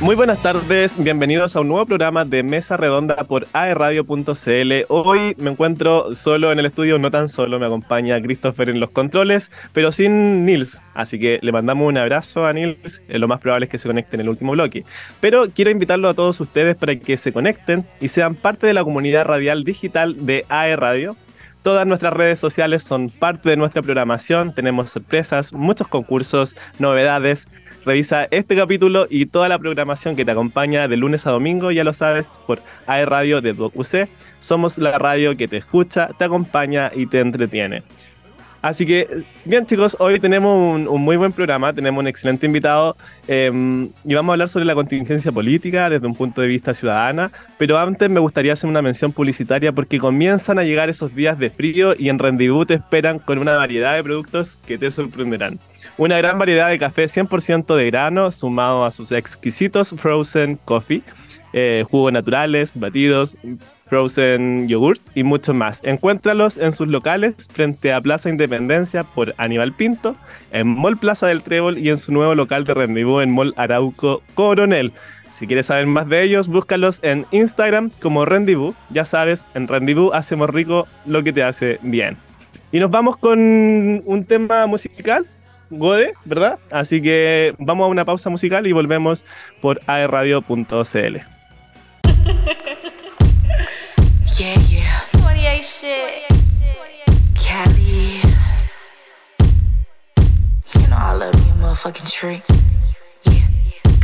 [0.00, 4.72] muy buenas tardes, bienvenidos a un nuevo programa de Mesa Redonda por aerradio.cl.
[4.88, 8.90] Hoy me encuentro solo en el estudio, no tan solo, me acompaña Christopher en los
[8.90, 10.82] controles, pero sin Nils.
[10.94, 14.14] Así que le mandamos un abrazo a Nils, lo más probable es que se conecte
[14.16, 14.84] en el último bloque.
[15.20, 18.84] Pero quiero invitarlo a todos ustedes para que se conecten y sean parte de la
[18.84, 21.16] comunidad radial digital de AE Radio.
[21.62, 27.48] Todas nuestras redes sociales son parte de nuestra programación, tenemos sorpresas, muchos concursos, novedades,
[27.86, 31.84] Revisa este capítulo y toda la programación que te acompaña de lunes a domingo, ya
[31.84, 32.58] lo sabes, por
[32.88, 34.08] AE Radio de UC.
[34.40, 37.84] Somos la radio que te escucha, te acompaña y te entretiene.
[38.60, 42.96] Así que, bien chicos, hoy tenemos un, muy buen programa, tenemos un excelente invitado
[43.28, 47.30] em, y vamos a hablar sobre la contingencia política desde un punto de vista ciudadana,
[47.56, 51.50] pero antes me gustaría hacer una mención publicitaria porque comienzan a llegar esos días de
[51.50, 55.60] frío y en Rendezvous te esperan con una variedad de productos que te sorprenderán.
[55.98, 61.02] Una gran variedad de café 100% de grano sumado a sus exquisitos frozen coffee,
[61.54, 63.34] eh, jugos naturales, batidos,
[63.86, 65.80] frozen yogurt y mucho más.
[65.84, 70.16] Encuéntralos en sus locales frente a Plaza Independencia por Aníbal Pinto,
[70.50, 74.20] en Mall Plaza del Trébol y en su nuevo local de rendezvous en Mall Arauco
[74.34, 74.92] Coronel.
[75.30, 78.74] Si quieres saber más de ellos, búscalos en Instagram como Rendezvous.
[78.90, 82.16] Ya sabes, en Rendezvous hacemos rico lo que te hace bien.
[82.72, 85.26] Y nos vamos con un tema musical,
[85.70, 86.58] Gode, ¿verdad?
[86.70, 89.24] Así que vamos a una pausa musical y volvemos
[89.60, 91.16] por aerradio.cl.
[94.38, 95.00] Yeah, yeah.
[95.24, 96.26] 28 shit.
[97.42, 98.20] Cali.
[100.74, 102.42] You know I love me a motherfucking tree.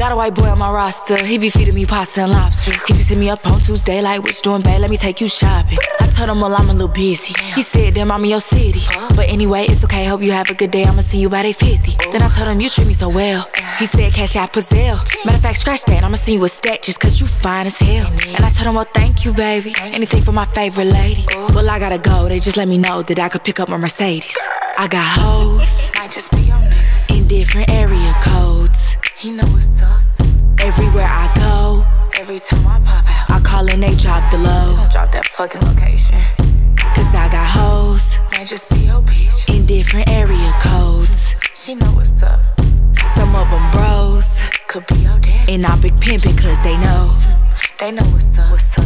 [0.02, 2.72] Got a white boy on my roster, he be feeding me pasta and lobster.
[2.88, 4.80] He just hit me up on Tuesday, like, what you doing, babe?
[4.80, 5.78] Let me take you shopping.
[6.00, 7.32] I told him, well, I'm a little busy.
[7.54, 8.80] He said, damn, I'm in your city.
[9.14, 10.82] But anyway, it's okay, hope you have a good day.
[10.82, 12.10] I'ma see you by day 50.
[12.10, 13.48] Then I told him, you treat me so well.
[13.78, 14.98] He said, cash out Pazelle.
[15.24, 17.78] Matter of fact, scratch that, I'ma see you a stack just cause you fine as
[17.78, 18.10] hell.
[18.26, 19.72] And I told him, well, thank you, baby.
[19.82, 21.24] Anything for my favorite lady.
[21.54, 23.76] Well, I gotta go, they just let me know that I could pick up my
[23.76, 24.36] Mercedes.
[24.76, 27.16] I got hoes, might just be your nigga.
[27.16, 28.96] In different area codes.
[29.16, 29.46] He know
[34.32, 34.76] the low.
[34.76, 36.18] Don't drop that fucking location.
[36.94, 39.54] Cause I got hoes, might just be your bitch.
[39.54, 41.34] In different area codes.
[41.54, 42.40] She know what's up.
[43.10, 45.50] Some of them bros, could be your dad.
[45.50, 47.14] And I big pimpin' cause they know.
[47.82, 48.48] They know what's up.
[48.52, 48.84] What's up.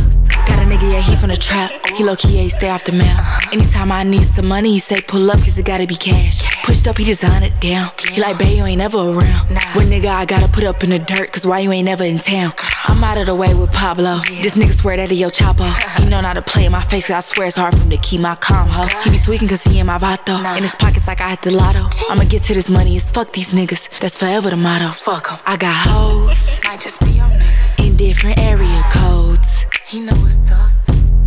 [0.48, 1.70] Got a nigga, yeah, he from the trap.
[1.90, 3.18] He low key, yeah, stay off the map.
[3.18, 3.50] Uh-huh.
[3.52, 6.42] Anytime I need some money, he say pull up, cause it gotta be cash.
[6.64, 7.90] Pushed up, he design it down.
[8.10, 9.48] He like, babe, you ain't never around.
[9.74, 12.16] When nigga, I gotta put up in the dirt, cause why you ain't never in
[12.16, 12.54] town?
[12.88, 14.16] I'm out of the way with Pablo.
[14.40, 15.68] This nigga swear that he yo chapo.
[16.02, 17.98] He know not to play in my face, I swear it's hard for him to
[17.98, 18.86] keep my calm, ho.
[19.04, 20.38] He be tweaking cause he in my vato.
[20.56, 21.90] In his pockets like I hit the lotto.
[22.08, 24.00] I'ma get to this money, it's fuck these niggas.
[24.00, 24.88] That's forever the motto.
[24.88, 25.38] Fuck em.
[25.44, 26.60] I got hoes.
[26.64, 27.85] Might just be your nigga.
[27.96, 29.64] In different area codes.
[29.86, 30.70] He know what's up.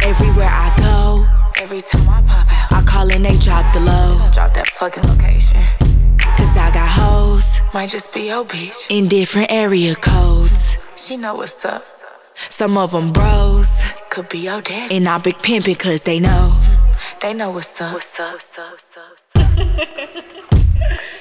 [0.03, 1.25] Everywhere I go,
[1.59, 4.19] every time I pop out, I call and they drop the low.
[4.31, 5.63] Drop that fucking location.
[6.37, 8.85] Cause I got hoes, might just be your bitch.
[8.91, 10.77] In different area codes.
[10.95, 11.83] She know what's up.
[12.49, 13.81] Some of them bros,
[14.11, 14.91] could be your dad.
[14.91, 16.55] And I big pimpin' cause they know.
[17.19, 17.95] They know what's up.
[17.95, 20.99] What's up, what's up, what's up.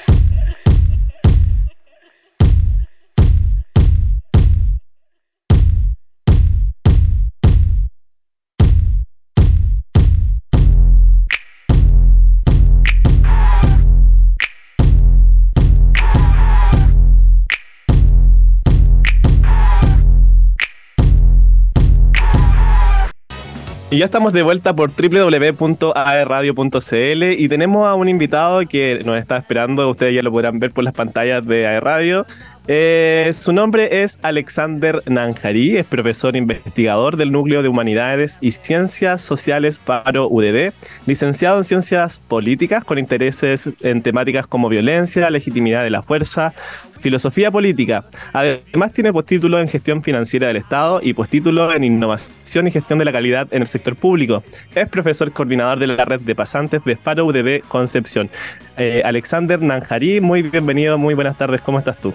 [23.90, 29.38] Y ya estamos de vuelta por www.aerradio.cl y tenemos a un invitado que nos está
[29.38, 32.26] esperando, ustedes ya lo podrán ver por las pantallas de Aerradio.
[32.70, 39.22] Eh, su nombre es Alexander Nanjarí, es profesor investigador del Núcleo de Humanidades y Ciencias
[39.22, 40.74] Sociales Paro UDD,
[41.06, 46.52] licenciado en Ciencias Políticas con intereses en temáticas como violencia, legitimidad de la fuerza,
[47.00, 48.04] filosofía política.
[48.34, 53.06] Además tiene postítulo en gestión financiera del Estado y postítulo en innovación y gestión de
[53.06, 54.42] la calidad en el sector público.
[54.74, 58.28] Es profesor coordinador de la red de pasantes de Paro UDB Concepción.
[58.76, 62.12] Eh, Alexander Nanjarí, muy bienvenido, muy buenas tardes, ¿cómo estás tú?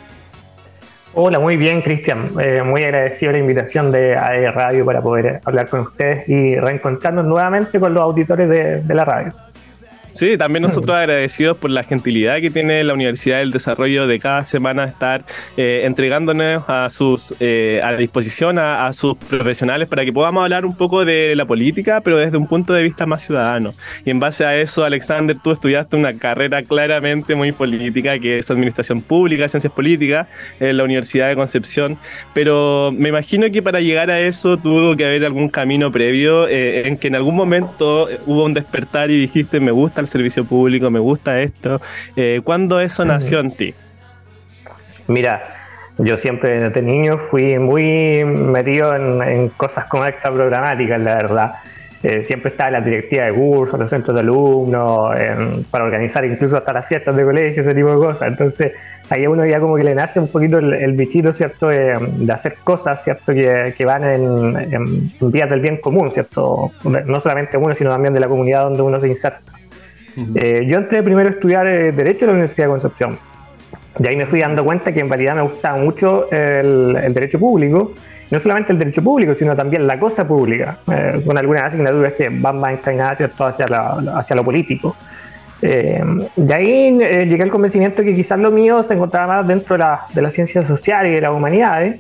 [1.16, 2.32] Hola, muy bien, Cristian.
[2.42, 7.24] Eh, muy agradecido la invitación de AE Radio para poder hablar con ustedes y reencontrarnos
[7.26, 9.32] nuevamente con los auditores de, la radio.
[10.14, 14.46] Sí, también nosotros agradecidos por la gentilidad que tiene la Universidad del Desarrollo de cada
[14.46, 15.26] semana estar
[15.58, 20.78] eh, entregándonos a sus eh, a disposición a, sus profesionales para que podamos hablar un
[20.78, 23.74] poco de la política, pero desde un punto de vista más ciudadano.
[24.06, 28.52] Y en base a eso, Alexander, tú estudiaste una carrera claramente muy política, que es
[28.52, 30.28] Administración Pública, Ciencias Políticas,
[30.60, 31.98] en la Universidad de Concepción.
[32.36, 36.88] Pero me imagino que para llegar a eso tuvo que haber algún camino previo eh,
[36.88, 40.90] en que en algún momento hubo un despertar y dijiste, me gusta el servicio público,
[40.90, 41.82] me gusta esto.
[42.16, 43.74] Eh, ¿Cuándo eso nació en ti?
[45.08, 45.44] Mira,
[45.98, 51.52] yo siempre desde niño fui muy metido en, cosas como esta programática, la verdad.
[52.02, 55.16] Eh, siempre estaba en la directiva de cursos, los centros de alumnos,
[55.72, 58.28] para organizar incluso hasta las fiestas de colegio, ese tipo de cosas.
[58.28, 58.74] Entonces,
[59.10, 61.68] ahí a uno ya como que le nace un poquito el, bichito, ¿cierto?
[61.68, 61.94] De,
[62.32, 63.34] hacer cosas, ¿cierto?
[63.34, 66.72] Que, van en, en, vías del bien común, ¿cierto?
[66.84, 69.54] No solamente uno, sino también de la comunidad donde uno se inserta.
[70.36, 73.20] Eh, yo entré primero a estudiar eh, Derecho en la Universidad de Concepción.
[74.00, 77.94] Y ahí me fui dando cuenta que en realidad me gustaba mucho el, derecho público,
[78.32, 82.30] no solamente el derecho público, sino también la cosa pública, eh, con algunas asignaturas que
[82.30, 83.66] van más encaminadas hacia,
[84.18, 84.96] hacia lo político.
[85.62, 90.22] y ahí llegué al convencimiento que quizás lo mío se encontraba más dentro de, de
[90.22, 92.00] las ciencias sociales y de las humanidades,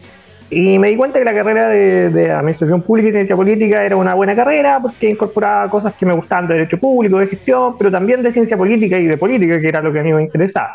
[0.53, 4.13] y me di cuenta que la carrera de, Administración Pública y Ciencia Política era una
[4.13, 8.21] buena carrera porque incorporaba cosas que me gustaban de Derecho Público, de gestión, pero también
[8.21, 10.73] de Ciencia Política y de Política, que era lo que a mí me interesaba.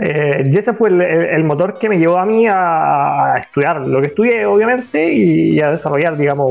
[0.00, 4.08] Eh, y ese fue el, motor que me llevó a mí a, estudiar lo que
[4.08, 6.50] estudié, obviamente, y, a desarrollar, digamos,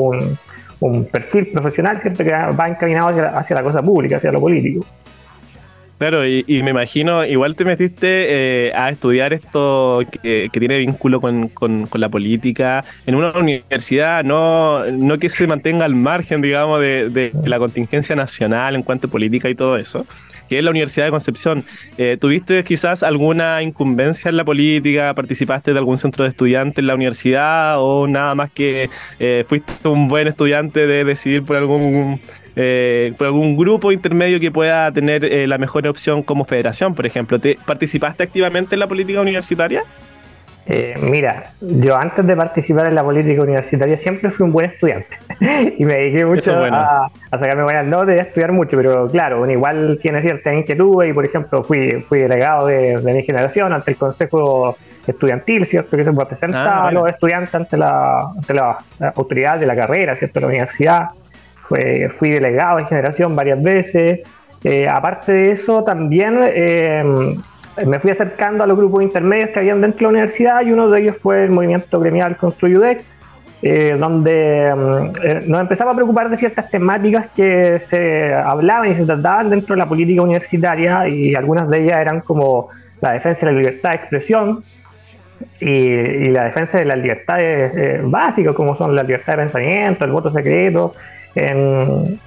[0.80, 2.24] un, perfil profesional, ¿cierto?
[2.24, 4.86] Que va encaminado hacia la cosa pública, hacia lo político.
[5.98, 11.88] Claro, y, me imagino, igual te metiste eh, a estudiar esto que, tiene vínculo con,
[11.94, 17.60] la política en una universidad, no, no que se mantenga al margen, digamos, de, la
[17.60, 20.06] contingencia nacional en cuanto a política y todo eso,
[20.50, 21.64] que es la Universidad de Concepción.
[21.98, 25.14] Eh, ¿Tuviste quizás alguna incumbencia en la política?
[25.14, 28.90] ¿Participaste de algún centro de estudiantes en la universidad o nada más que
[29.22, 32.20] eh, fuiste un buen estudiante de decidir por algún
[32.56, 37.06] eh, por algún grupo intermedio que pueda tener eh, la mejor opción como federación, por
[37.06, 37.40] ejemplo.
[37.40, 39.84] ¿Te participaste activamente en la política universitaria?
[40.68, 45.16] Eh, mira, yo antes de participar en la política universitaria siempre fui un buen estudiante
[45.78, 50.00] y me dediqué mucho a, sacarme buenas notas y a estudiar mucho, pero claro, igual
[50.02, 54.76] tiene cierta inquietud y por ejemplo fui, fui delegado de, mi generación ante el consejo
[55.06, 55.96] estudiantil, ¿cierto?
[55.96, 58.80] Que se presenta ah, a los estudiantes ante la, ante la
[59.14, 60.40] autoridad de la carrera, ¿cierto?
[60.40, 61.10] La universidad
[61.68, 64.22] fui delegado de generación varias veces.
[64.66, 67.04] Eh, aparte de eso, también eh,
[67.86, 70.90] me fui acercando a los grupos intermedios que habían dentro de la universidad y uno
[70.90, 73.04] de ellos fue el movimiento gremial Construyudec,
[73.62, 79.06] eh, donde mm, nos empezaba a preocupar de ciertas temáticas que se hablaban y se
[79.06, 82.70] trataban dentro de la política universitaria y algunas de ellas eran como
[83.02, 84.64] la defensa de la libertad de expresión,
[85.60, 90.32] y, la defensa de las libertades básicas, como son la libertad de pensamiento, el voto
[90.32, 90.96] secreto,
[91.36, 92.20] en,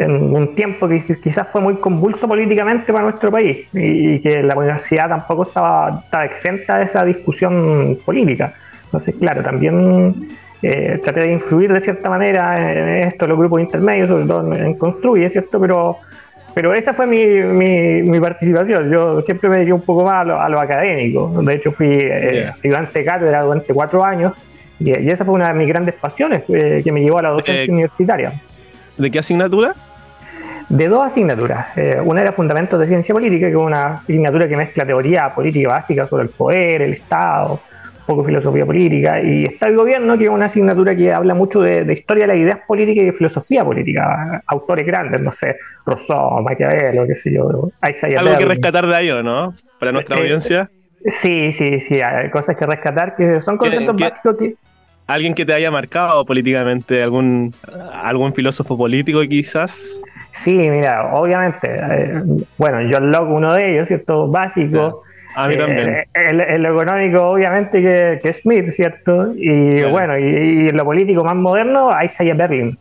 [0.00, 5.08] un tiempo que quizás fue muy convulso políticamente para nuestro país y, que la universidad
[5.08, 8.52] tampoco estaba, exenta de esa discusión política.
[8.84, 10.28] Entonces, claro, también
[10.62, 14.74] eh, traté de influir de cierta manera en esto, los grupos intermedios, sobre todo en,
[14.74, 15.60] Construye, ¿cierto?
[15.60, 15.96] Pero,
[16.54, 18.90] pero esa fue mi, mi, participación.
[18.90, 21.42] Yo siempre me dediqué un poco más a lo, académico.
[21.42, 24.32] De hecho, fui eh, ayudante de cátedra durante cuatro años
[24.80, 27.64] y, esa fue una de mis grandes pasiones eh, que me llevó a la docencia
[27.64, 28.32] eh, universitaria.
[28.96, 29.74] ¿De qué asignatura?
[30.68, 31.76] De dos asignaturas.
[31.76, 35.68] Eh, una era Fundamentos de Ciencia Política, que es una asignatura que mezcla teoría política
[35.68, 40.24] básica sobre el poder, el Estado, un poco filosofía política, y Estado y Gobierno, que
[40.24, 43.64] es una asignatura que habla mucho de, historia de las ideas políticas y de filosofía
[43.64, 44.42] política.
[44.46, 45.56] Autores grandes, no sé,
[45.86, 47.48] Rousseau, Maquiavelo, qué sé yo.
[47.80, 49.54] Algo que rescatar de ahí, ¿no?
[49.78, 50.70] Para nuestra audiencia.
[51.12, 54.56] Sí, sí, sí, hay cosas que rescatar que son conceptos básicos que
[55.08, 57.52] alguien que te haya marcado políticamente, algún,
[57.92, 60.04] algún filósofo político quizás.
[60.34, 62.22] Sí, mira, obviamente, eh,
[62.58, 64.28] bueno, John Locke, uno de ellos, ¿cierto?
[64.28, 65.02] Básico.
[65.34, 65.88] A mí también.
[65.88, 69.32] Eh, el, económico, obviamente, que, que Smith, ¿cierto?
[69.34, 72.78] Y bueno, y, lo político más moderno, Isaiah Berlin,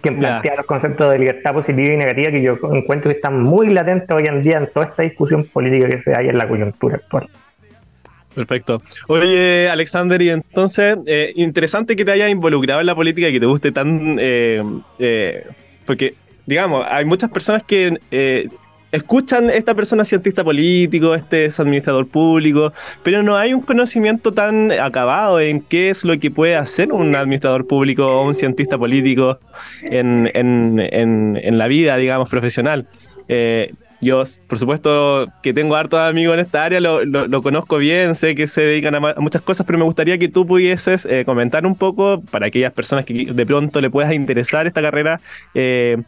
[0.00, 3.68] quien plantea los conceptos de libertad positiva y negativa que yo encuentro que están muy
[3.68, 6.96] latentes hoy en día en toda esta discusión política que se hay en la coyuntura
[6.96, 7.28] actual.
[8.34, 8.80] Perfecto.
[9.08, 13.40] Oye, Alexander, y entonces, eh, interesante que te hayas involucrado en la política y que
[13.40, 14.16] te guste tan...
[14.20, 14.62] Eh,
[14.98, 15.46] eh,
[15.84, 16.14] porque,
[16.46, 17.96] digamos, hay muchas personas que
[18.92, 22.72] escuchan esta persona cientista político, este es administrador público,
[23.02, 27.14] pero no hay un conocimiento tan acabado en qué es lo que puede hacer un
[27.14, 29.38] administrador público o un cientista político
[29.82, 32.86] en, en, en, en la vida, digamos, profesional.
[34.00, 38.34] Yo, por supuesto, que tengo hartos amigos en esta área, lo, lo, conozco bien, sé
[38.34, 41.76] que se dedican a, muchas cosas, pero me gustaría que tú pudieses eh, comentar un
[41.76, 45.20] poco, para aquellas personas que de pronto le puedas interesar esta carrera,
[45.54, 45.98] eh,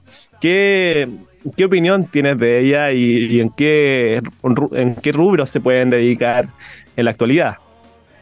[0.40, 1.06] ¿qué,
[1.54, 4.22] ¿qué, opinión tienes de ella y, en, qué,
[4.72, 6.46] en qué rubros se pueden dedicar
[6.96, 7.56] en la actualidad?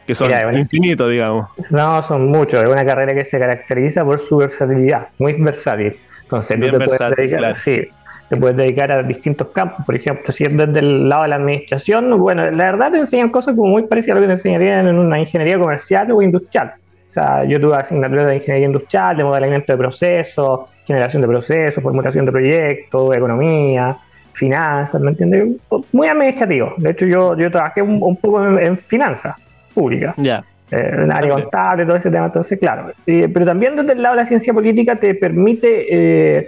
[0.05, 1.47] Que son infinitos, digamos.
[1.69, 2.61] No, son muchos.
[2.61, 5.95] Es una carrera que se caracteriza por su versatilidad, muy versátil.
[6.23, 7.87] Entonces, tú te puedes dedicar, sí,
[8.31, 9.85] te puedes dedicar a distintos campos.
[9.85, 13.29] Por ejemplo, si es desde el lado de la administración, bueno, la verdad te enseñan
[13.29, 16.75] cosas como muy parecidas a lo que te enseñarían en una ingeniería comercial o industrial.
[17.09, 21.83] O sea, yo tuve asignaturas de ingeniería industrial, de modelamiento de procesos, generación de procesos,
[21.83, 23.97] formulación de proyectos, economía,
[24.31, 25.57] finanzas, ¿me entiendes?
[25.91, 26.73] Muy administrativo.
[26.77, 29.35] De hecho, yo, yo trabajé un, poco en, finanzas
[29.73, 30.15] públicas.
[30.15, 30.41] Ya.
[30.71, 32.27] Eh, en área contable, todo ese tema.
[32.27, 32.93] Entonces, claro.
[33.05, 36.47] pero también desde el lado de la ciencia política te permite eh,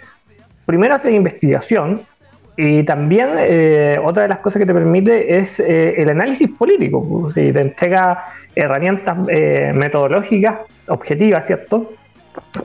[0.66, 2.02] primero hacer investigación
[2.56, 7.32] y también eh, otra de las cosas que te permite es eh, el análisis político.
[7.34, 11.94] Si te entrega herramientas eh, metodológicas objetivas, ¿cierto?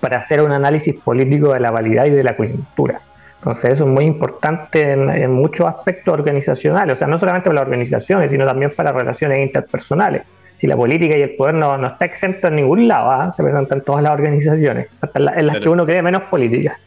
[0.01, 3.01] Para hacer un análisis político de la validad y de la coyuntura.
[3.39, 7.67] Entonces eso es muy importante en, muchos aspectos organizacionales, o sea, no solamente para las
[7.67, 10.23] organizaciones, sino también para las relaciones interpersonales.
[10.57, 13.31] Si la política y el poder no, está exento en ningún lado, ¿ah?
[13.31, 16.79] se presentan en todas las organizaciones, hasta en las que uno cree menos políticas.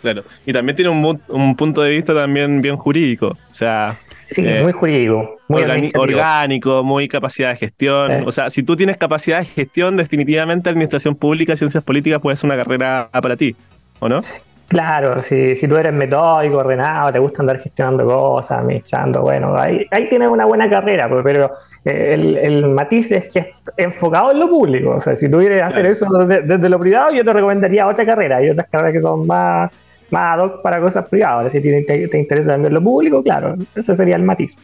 [0.00, 0.22] Claro.
[0.46, 3.28] Y también tiene un, un punto de vista también bien jurídico.
[3.28, 3.98] O sea.
[4.28, 5.38] Sí, eh, muy jurídico.
[5.48, 5.62] Muy
[5.94, 8.24] orgánico, muy capacidad de gestión.
[8.26, 12.48] O sea, si tú tienes capacidad de gestión, definitivamente administración pública, ciencias políticas puede ser
[12.48, 13.56] una carrera para ti,
[14.00, 14.22] ¿o no?
[14.68, 19.86] Claro, si, si tú eres metódico, ordenado, te gusta andar gestionando cosas, administrando, bueno, ahí,
[19.90, 21.50] ahí tienes una buena carrera, pues, pero
[21.86, 23.46] eh, el, el, matiz es que es
[23.78, 24.90] enfocado en lo público.
[24.90, 28.04] O sea, si tú quieres hacer eso desde, desde, lo privado, yo te recomendaría otra
[28.04, 28.36] carrera.
[28.36, 29.70] Hay otras carreras que son más
[30.10, 31.52] más ad hoc para cosas privadas.
[31.52, 34.56] Si te, te interesa también lo público, claro, ese sería el matiz.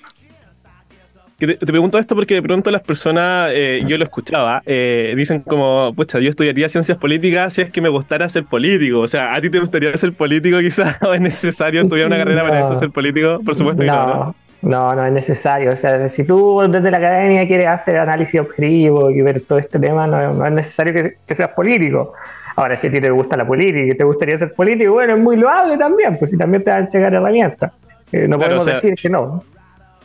[1.39, 5.93] Te, pregunto esto porque de pronto las personas, eh, yo lo escuchaba, eh, dicen como,
[5.95, 9.01] pucha, yo estudiaría ciencias políticas si es que me gustara ser político.
[9.01, 10.97] O sea, ¿a ti te gustaría ser político quizás?
[11.03, 13.41] ¿O es necesario estudiar una carrera para eso, ser político?
[13.45, 14.15] Por supuesto que no, no.
[14.15, 14.35] No,
[14.65, 15.73] es necesario.
[15.73, 19.79] O sea, si tú desde la academia quieres hacer análisis objetivo y ver todo este
[19.79, 22.15] tema, no, es necesario que, que seas político.
[22.57, 25.21] Ahora, si a ti te gusta la política y te gustaría ser político, bueno, es
[25.21, 27.73] muy loable también, pues si también te van a llegar herramientas.
[28.13, 29.43] Eh, no podemos decir que no.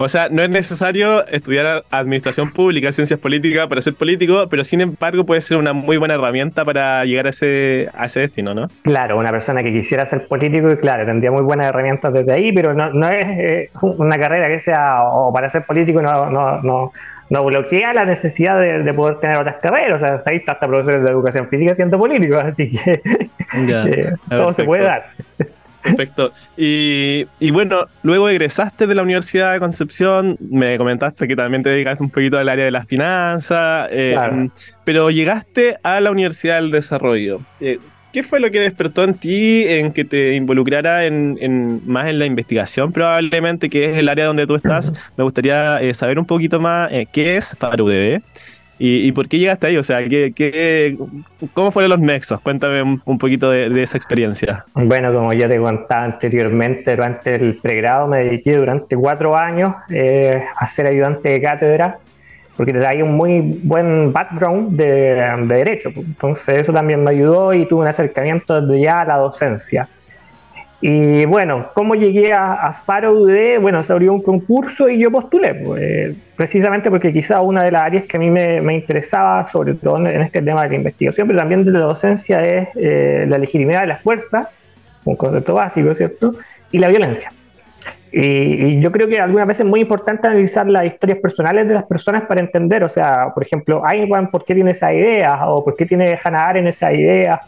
[0.02, 4.80] O sea, no es necesario estudiar administración pública, ciencias políticas para ser político, pero sin
[4.80, 8.68] embargo puede ser una muy buena herramienta para llegar a ese, a ese destino, ¿no?
[8.84, 12.74] Claro, una persona que quisiera ser político, claro, tendría muy buenas herramientas desde ahí, pero
[12.74, 16.92] no, no es eh, una carrera que sea, o para ser político no, no, no,
[17.30, 20.02] no bloquea la necesidad de, poder tener otras carreras.
[20.02, 23.02] O sea, ahí está hasta profesores de educación física siendo políticos, así que
[23.54, 25.08] eh, todo se puede dar.
[25.82, 26.34] Perfecto.
[26.58, 32.04] Y, bueno, luego egresaste de la Universidad de Concepción, me comentaste que también te dedicaste
[32.04, 34.18] un poquito al área de las finanzas, eh,
[34.84, 37.40] pero llegaste a la Universidad del Desarrollo.
[37.60, 37.80] Eh,
[38.12, 42.26] ¿Qué fue lo que despertó en ti en que te involucrara en, más en la
[42.26, 44.92] investigación probablemente, que es el área donde tú estás?
[45.16, 48.22] Me gustaría eh, saber un poquito más qué es para UDB
[48.82, 49.78] y, por qué llegaste ahí.
[49.78, 50.98] O sea, ¿qué, qué,
[51.54, 52.40] cómo fueron los nexos?
[52.40, 54.66] Cuéntame un, poquito de, esa experiencia.
[54.74, 60.42] Bueno, como ya te contaba anteriormente, durante el pregrado me dediqué durante cuatro años eh,
[60.56, 62.00] a ser ayudante de cátedra
[62.56, 65.16] porque te traía un muy buen background de,
[65.48, 65.92] derecho.
[65.94, 66.06] Pues.
[66.06, 69.88] Entonces eso también me ayudó y tuve un acercamiento desde ya a la docencia.
[70.82, 73.60] Y bueno, ¿cómo llegué a, Faro UD?
[73.60, 77.84] Bueno, se abrió un concurso y yo postulé, pues, precisamente porque quizá una de las
[77.84, 81.40] áreas que a mí me, interesaba, sobre todo en, este tema de la investigación, pero
[81.40, 84.50] también de la docencia, es eh, la legitimidad de la fuerza,
[85.04, 86.36] un concepto básico, ¿cierto?
[86.72, 87.30] Y la violencia.
[88.12, 91.84] Y, yo creo que algunas veces es muy importante analizar las historias personales de las
[91.84, 95.48] personas para entender, o sea, por ejemplo, Ayn ¿por qué tiene esa idea?
[95.50, 97.42] ¿O por qué tiene Hannah Arendt esa idea?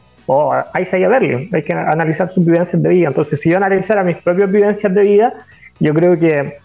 [1.52, 3.08] Hay que analizar sus vivencias de vida.
[3.08, 5.34] Entonces, si yo analizara mis propias vivencias de vida,
[5.80, 6.58] yo creo que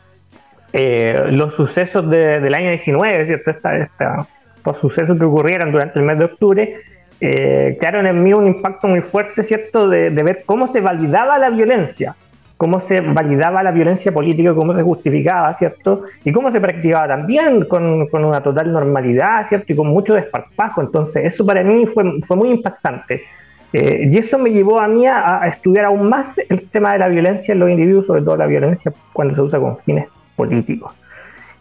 [0.73, 3.51] eh, los sucesos del año 19, ¿cierto?
[3.51, 4.27] Esta,
[4.65, 6.75] los sucesos que ocurrieron durante el mes de octubre,
[7.21, 9.89] eh, crearon en mí un impacto muy fuerte, ¿cierto?
[9.89, 12.15] de ver cómo se validaba la violencia
[12.57, 16.05] cómo se validaba la violencia política, cómo se justificaba, ¿cierto?
[16.25, 19.73] Y cómo se practicaba también con, con una total normalidad, ¿cierto?
[19.73, 20.81] Y con mucho desparpajo.
[20.81, 23.25] Entonces, eso para mí fue, fue muy impactante.
[23.73, 27.09] Eh, y eso me llevó a mí a, estudiar aún más el tema de la
[27.09, 30.93] violencia en los individuos, sobre todo la violencia cuando se usa con fines políticos.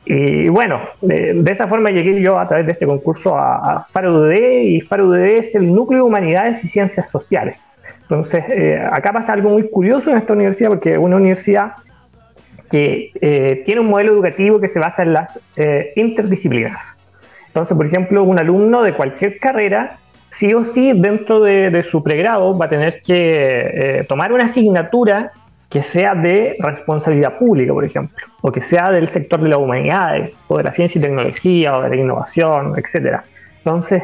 [0.05, 4.31] Y bueno, de, esa forma llegué yo a través de este concurso a, a FARUD
[4.33, 7.57] y FARUD es el Núcleo de Humanidades y Ciencias Sociales.
[8.05, 11.73] Entonces, eh, acá pasa algo muy curioso en esta universidad, porque es una universidad
[12.69, 16.95] que eh, tiene un modelo educativo que se basa en las eh, interdisciplinas.
[17.47, 19.97] Entonces, por ejemplo, un alumno de cualquier carrera,
[20.35, 25.31] sí o sí, dentro de, su pregrado, va a tener que eh, tomar una asignatura
[25.69, 30.33] que sea de responsabilidad pública, por ejemplo, o que sea del sector de la humanidades,
[30.47, 33.23] o de la ciencia y tecnología, o de la innovación, etcétera.
[33.57, 34.03] Entonces,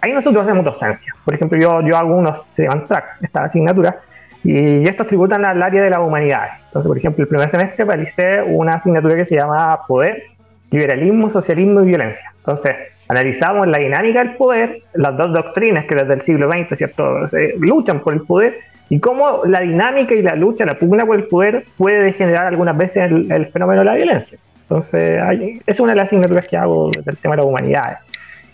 [0.00, 1.14] ahí nosotros hacemos docencia.
[1.24, 4.00] Por ejemplo, yo, yo hago unos, se llaman track, esta asignatura,
[4.42, 6.52] y estos tributan al área de las humanidades.
[6.66, 10.22] Entonces, por ejemplo, el primer semestre realicé una asignatura que se llama Poder,
[10.70, 12.32] Liberalismo, Socialismo y Violencia.
[12.38, 12.74] Entonces,
[13.08, 17.26] analizamos la dinámica del poder, las dos doctrinas que desde el siglo XX ¿cierto?
[17.58, 18.58] luchan por el poder
[18.88, 22.76] y cómo la dinámica y la lucha, la pugna por el poder puede degenerar algunas
[22.76, 24.38] veces el, fenómeno de la violencia.
[24.62, 25.20] Entonces,
[25.66, 27.98] es una de las asignaturas que hago del tema de las humanidades.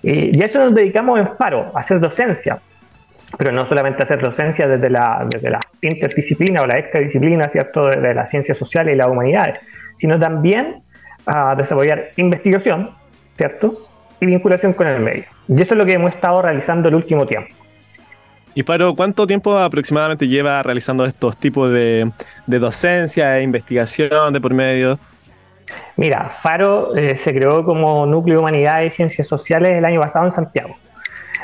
[0.03, 2.59] Y, y a eso nos dedicamos en Faro, a hacer docencia
[3.39, 8.15] pero no solamente hacer docencia desde la, desde la interdisciplina o la extradisciplina, ¿cierto?, de,
[8.15, 9.59] las ciencias sociales y las humanidades,
[9.97, 10.83] sino también
[11.27, 12.91] a desarrollar investigación,
[13.37, 13.73] ¿cierto?,
[14.21, 15.25] y vinculación con el medio.
[15.49, 17.55] Y eso es lo que hemos estado realizando el último tiempo.
[18.55, 22.11] Y Paro, ¿cuánto tiempo aproximadamente lleva realizando estos tipos de,
[22.47, 24.99] de docencia e investigación de por medio?
[25.97, 30.25] Mira, Faro eh, se creó como Núcleo de Humanidades y Ciencias Sociales el año pasado
[30.25, 30.77] en Santiago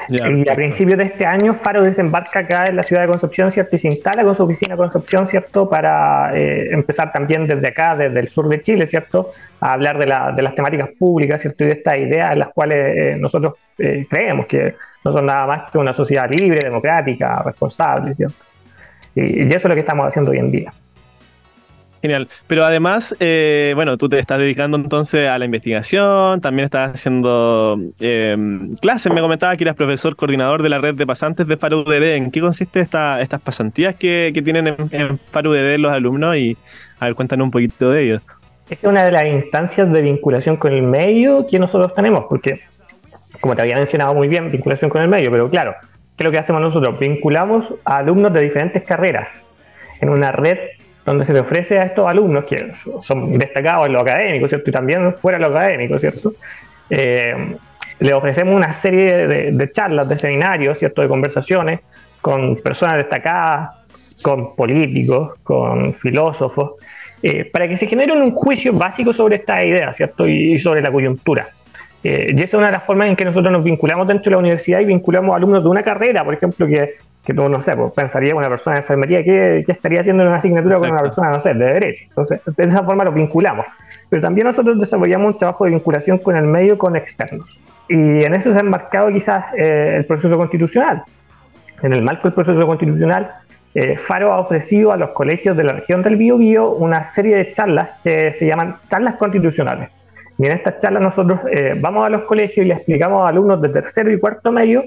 [0.08, 3.76] y a principios de este año, Faro desembarca acá en la ciudad de Concepción, ¿cierto?
[3.76, 5.68] Y se instala con su oficina Concepción, ¿cierto?
[5.68, 9.30] Para eh, empezar también desde acá, desde el sur de Chile, ¿cierto?
[9.60, 11.64] A hablar de, las temáticas públicas, ¿cierto?
[11.64, 15.46] Y de estas ideas en las cuales eh, nosotros eh, creemos que no son nada
[15.46, 18.36] más que una sociedad libre, democrática, responsable, ¿cierto?
[19.14, 20.72] y eso es lo que estamos haciendo hoy en día.
[22.02, 22.26] Genial.
[22.48, 27.78] Pero además, eh, bueno, tú te estás dedicando entonces a la investigación, también estás haciendo
[28.00, 28.36] eh,
[28.80, 29.12] clases.
[29.12, 32.02] Me comentaba que eras profesor coordinador de la red de pasantes de FARUDD.
[32.16, 36.36] ¿En qué consiste esta, estas pasantías que, tienen en, en FARUDD los alumnos?
[36.36, 36.56] Y
[36.98, 38.22] a ver, cuéntanos un poquito de ellos.
[38.68, 42.62] Es una de las instancias de vinculación con el medio que nosotros tenemos, porque,
[43.40, 45.76] como te había mencionado muy bien, vinculación con el medio, pero claro,
[46.16, 46.98] ¿qué es lo que hacemos nosotros?
[46.98, 49.46] Vinculamos a alumnos de diferentes carreras
[50.00, 50.58] en una red
[51.04, 54.70] donde se le ofrece a estos alumnos que son destacados en lo académico, ¿cierto?
[54.70, 56.32] Y también fuera de lo académico, ¿cierto?
[56.88, 57.56] Eh,
[57.98, 61.02] le ofrecemos una serie de, charlas, de seminarios, ¿cierto?
[61.02, 61.80] De conversaciones
[62.20, 63.70] con personas destacadas,
[64.22, 66.72] con políticos, con filósofos,
[67.22, 70.26] eh, para que se genere un juicio básico sobre esta idea, ¿cierto?
[70.26, 71.46] Y, sobre la coyuntura.
[72.04, 74.32] Eh, y esa es una de las formas en que nosotros nos vinculamos dentro de
[74.32, 77.92] la universidad y vinculamos alumnos de una carrera, por ejemplo, que que no sé, pues,
[77.92, 81.38] pensaría una persona de enfermería, ¿qué, estaría haciendo en una asignatura con una persona, no
[81.38, 82.04] sé, de derecho?
[82.08, 83.64] Entonces, de esa forma lo vinculamos.
[84.08, 87.62] Pero también nosotros desarrollamos un trabajo de vinculación con el medio, con externos.
[87.88, 91.02] Y en eso se ha enmarcado quizás eh, el proceso constitucional.
[91.82, 93.30] En el marco del proceso constitucional,
[93.74, 97.52] eh, Faro ha ofrecido a los colegios de la región del Biobío una serie de
[97.52, 99.90] charlas que se llaman charlas constitucionales.
[100.38, 103.60] Y en estas charlas nosotros eh, vamos a los colegios y les explicamos a alumnos
[103.60, 104.84] de tercero y cuarto medio,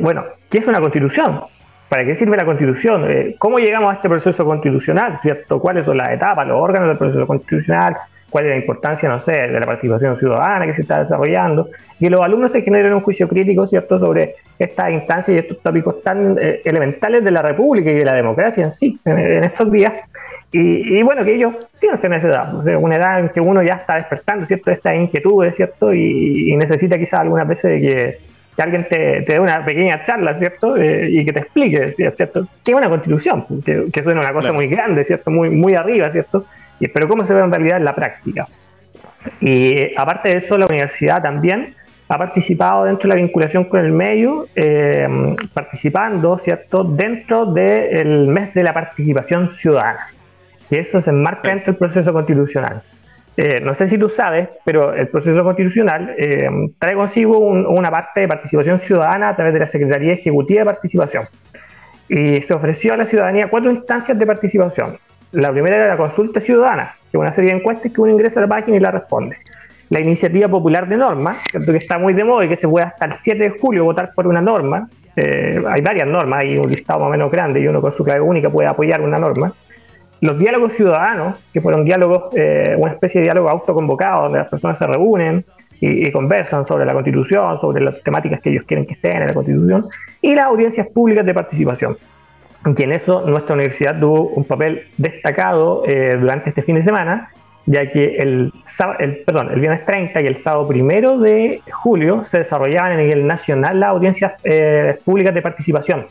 [0.00, 1.40] bueno, ¿qué es una constitución?
[1.88, 3.04] ¿Para qué sirve la constitución?
[3.08, 5.18] Eh, ¿Cómo llegamos a este proceso constitucional?
[5.20, 5.60] ¿cierto?
[5.60, 7.96] ¿Cuáles son las etapas, los órganos del proceso constitucional?
[8.30, 11.68] ¿Cuál es la importancia, no sé, de la participación ciudadana que se está desarrollando?
[12.00, 15.60] Y que los alumnos se generen un juicio crítico, ¿cierto?, sobre estas instancias y estos
[15.60, 19.70] tópicos tan eh, elementales de la República y de la democracia en sí, en, estos
[19.70, 19.92] días.
[20.56, 23.96] Y, bueno, que ellos piensen en esa edad, una edad en que uno ya está
[23.96, 28.18] despertando, ¿cierto?, estas inquietudes, ¿cierto?, y, y necesita quizás algunas veces que
[28.54, 30.76] que alguien te, te dé una pequeña charla, ¿cierto?
[30.76, 32.46] Eh, y que te explique, ¿cierto?
[32.64, 33.44] ¿Qué es una constitución?
[33.64, 35.30] Que, que suena una cosa muy grande, ¿cierto?
[35.30, 36.46] Muy, muy arriba, ¿cierto?
[36.78, 38.46] Y, pero ¿cómo se ve en realidad en la práctica?
[39.40, 41.74] Y aparte de eso, la universidad también
[42.08, 45.08] ha participado dentro de la vinculación con el medio, eh,
[45.52, 50.06] participando, ¿cierto?, dentro del mes de la participación ciudadana.
[50.76, 52.82] Eso se enmarca dentro del proceso constitucional.
[53.36, 58.20] Eh, no sé si tú sabes, pero el proceso constitucional eh, trae consigo una parte
[58.20, 61.24] de participación ciudadana a través de la Secretaría Ejecutiva de Participación.
[62.08, 64.98] Y se ofreció a la ciudadanía cuatro instancias de participación.
[65.32, 68.38] La primera era la consulta ciudadana, que es una serie de encuestas que uno ingresa
[68.38, 69.36] a la página y la responde.
[69.90, 73.06] La iniciativa popular de norma, que está muy de moda y que se puede hasta
[73.06, 74.88] el 7 de julio votar por una norma.
[75.16, 78.04] Eh, hay varias normas, hay un listado más o menos grande y uno con su
[78.04, 79.52] clave única puede apoyar una norma
[80.24, 84.78] los diálogos ciudadanos, que fueron diálogos, eh, una especie de diálogo autoconvocado, donde las personas
[84.78, 85.44] se reúnen
[85.80, 89.34] y, conversan sobre la constitución, sobre las temáticas que ellos quieren que estén en la
[89.34, 89.84] constitución,
[90.22, 91.98] y las audiencias públicas de participación.
[92.64, 97.28] Y en eso nuestra universidad tuvo un papel destacado eh, durante este fin de semana,
[97.66, 98.50] ya que el,
[99.26, 103.78] perdón, el viernes 30 y el sábado primero de julio se desarrollaban a nivel nacional
[103.78, 106.06] las audiencias eh, públicas de participación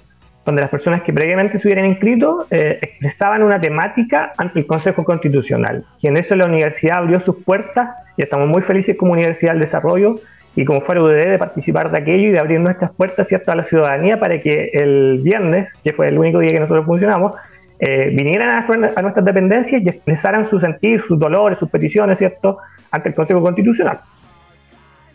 [0.46, 5.04] donde las personas que previamente se hubieran inscrito eh, expresaban una temática ante el Consejo
[5.04, 5.86] Constitucional.
[6.02, 9.62] Y en eso la universidad abrió sus puertas y estamos muy felices como Universidad del
[9.62, 10.16] Desarrollo
[10.56, 13.52] y como Faro UDD de participar de aquello y de abrir nuestras puertas ¿cierto?
[13.52, 17.34] a la ciudadanía para que el viernes, que fue el único día que nosotros funcionamos,
[17.80, 22.60] eh, vinieran a, nuestras dependencias y expresaran su sentir, sus dolores, sus peticiones, ¿cierto?,
[22.92, 24.00] ante el Consejo Constitucional.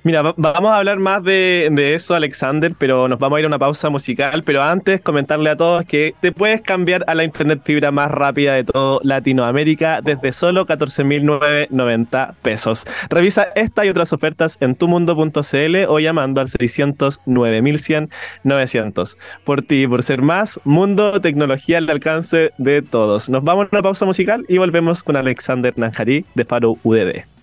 [0.09, 3.59] Mira, vamos a hablar más de, eso, Alexander, pero nos vamos a ir a una
[3.59, 4.43] pausa musical.
[4.43, 8.55] Pero antes, comentarle a todos que te puedes cambiar a la internet fibra más rápida
[8.55, 12.87] de todo Latinoamérica desde solo 14.990 pesos.
[13.11, 18.09] Revisa esta y otras ofertas en tumundo.cl o llamando al 600 9100
[18.45, 19.19] 900.
[19.45, 23.29] Por ti, por ser más, mundo, tecnología al alcance de todos.
[23.29, 27.38] Nos vamos a una pausa musical y volvemos con Alexander Nanjarí de Faro UDD.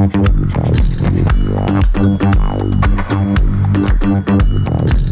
[0.00, 0.14] Thank
[5.04, 5.09] you.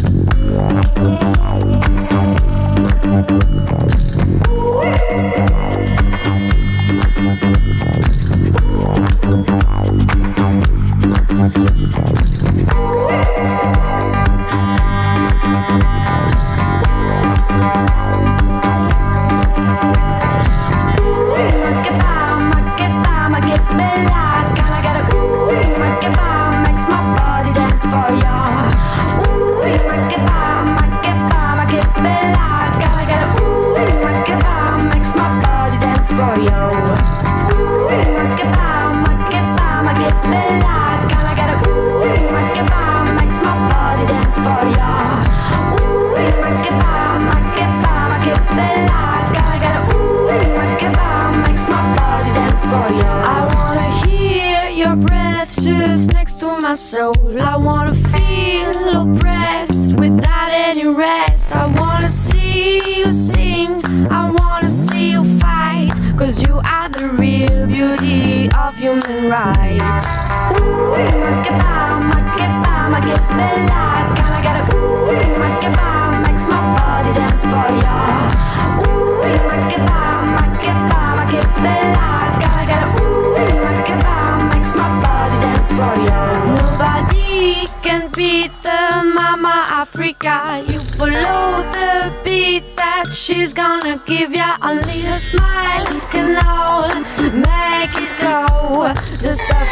[73.38, 73.87] bella.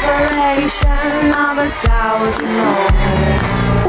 [0.07, 2.91] Separation of a thousand more.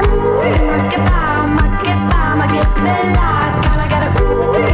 [0.02, 3.30] Ooh, make it bam, make it bam, make it bella.
[3.62, 4.67] Gotta get a ooh,